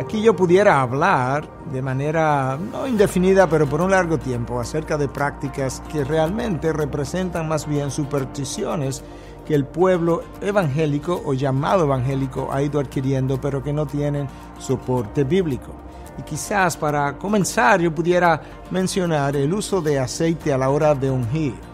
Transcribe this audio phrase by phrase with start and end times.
[0.00, 5.08] Aquí yo pudiera hablar de manera no indefinida, pero por un largo tiempo, acerca de
[5.08, 9.04] prácticas que realmente representan más bien supersticiones
[9.44, 14.26] que el pueblo evangélico o llamado evangélico ha ido adquiriendo, pero que no tienen
[14.58, 15.74] soporte bíblico.
[16.16, 21.10] Y quizás para comenzar yo pudiera mencionar el uso de aceite a la hora de
[21.10, 21.69] ungir.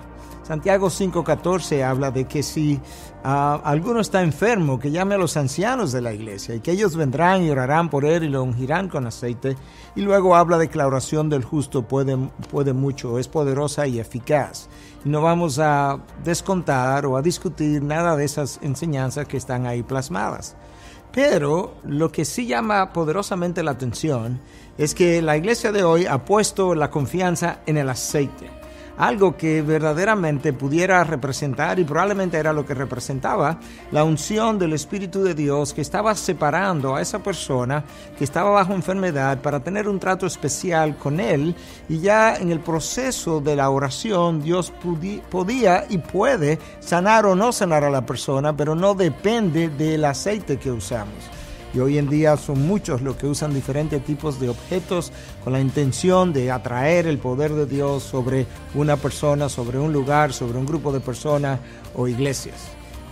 [0.47, 5.91] Santiago 5:14 habla de que si uh, alguno está enfermo, que llame a los ancianos
[5.91, 9.08] de la iglesia y que ellos vendrán y orarán por él y lo ungirán con
[9.08, 9.56] aceite.
[9.97, 12.16] Y luego habla de que la oración del justo puede,
[12.48, 14.69] puede mucho, es poderosa y eficaz.
[15.05, 19.83] Y no vamos a descontar o a discutir nada de esas enseñanzas que están ahí
[19.83, 20.55] plasmadas.
[21.10, 24.41] Pero lo que sí llama poderosamente la atención
[24.78, 28.48] es que la iglesia de hoy ha puesto la confianza en el aceite
[28.97, 33.58] algo que verdaderamente pudiera representar, y probablemente era lo que representaba,
[33.91, 37.84] la unción del Espíritu de Dios que estaba separando a esa persona
[38.16, 41.55] que estaba bajo enfermedad para tener un trato especial con él,
[41.88, 44.72] y ya en el proceso de la oración Dios
[45.31, 50.59] podía y puede sanar o no sanar a la persona, pero no depende del aceite
[50.59, 51.35] que usamos.
[51.76, 55.12] Y hoy en día son muchos los que usan diferentes tipos de objetos
[55.44, 60.32] con la intención de atraer el poder de Dios sobre una persona, sobre un lugar,
[60.32, 61.60] sobre un grupo de personas
[61.94, 62.56] o iglesias.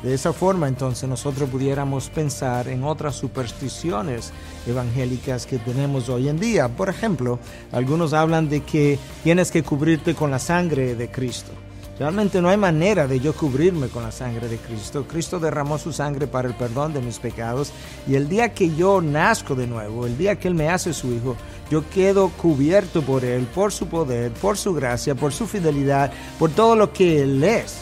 [0.03, 4.33] De esa forma entonces nosotros pudiéramos pensar en otras supersticiones
[4.67, 6.69] evangélicas que tenemos hoy en día.
[6.69, 7.39] Por ejemplo,
[7.71, 11.53] algunos hablan de que tienes que cubrirte con la sangre de Cristo.
[11.99, 15.05] Realmente no hay manera de yo cubrirme con la sangre de Cristo.
[15.07, 17.71] Cristo derramó su sangre para el perdón de mis pecados
[18.09, 21.13] y el día que yo nazco de nuevo, el día que Él me hace su
[21.13, 21.37] hijo,
[21.71, 26.51] yo quedo cubierto por Él, por su poder, por su gracia, por su fidelidad, por
[26.51, 27.77] todo lo que Él es.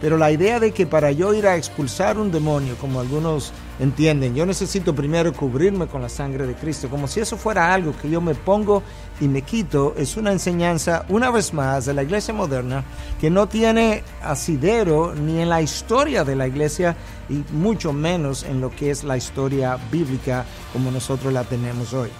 [0.00, 4.34] Pero la idea de que para yo ir a expulsar un demonio, como algunos entienden,
[4.34, 8.08] yo necesito primero cubrirme con la sangre de Cristo, como si eso fuera algo que
[8.08, 8.82] yo me pongo
[9.20, 12.84] y me quito, es una enseñanza, una vez más, de la iglesia moderna
[13.20, 16.96] que no tiene asidero ni en la historia de la iglesia
[17.28, 22.10] y mucho menos en lo que es la historia bíblica como nosotros la tenemos hoy.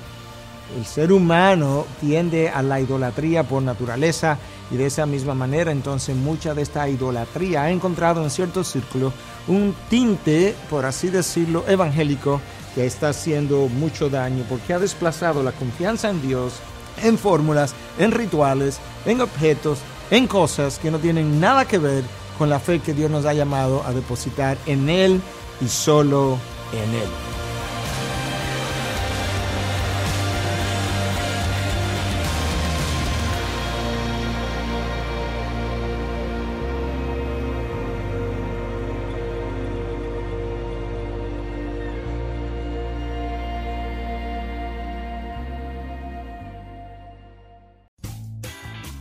[0.77, 4.37] El ser humano tiende a la idolatría por naturaleza
[4.71, 9.13] y de esa misma manera entonces mucha de esta idolatría ha encontrado en ciertos círculos
[9.49, 12.41] un tinte, por así decirlo, evangélico
[12.75, 16.55] que está haciendo mucho daño porque ha desplazado la confianza en Dios
[17.03, 19.79] en fórmulas, en rituales, en objetos,
[20.11, 22.05] en cosas que no tienen nada que ver
[22.39, 25.21] con la fe que Dios nos ha llamado a depositar en Él
[25.61, 26.39] y solo
[26.73, 27.46] en Él.